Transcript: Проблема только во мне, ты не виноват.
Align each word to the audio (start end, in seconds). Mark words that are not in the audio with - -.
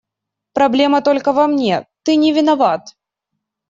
Проблема 0.59 1.03
только 1.09 1.31
во 1.41 1.45
мне, 1.53 1.85
ты 2.01 2.15
не 2.25 2.33
виноват. 2.43 2.95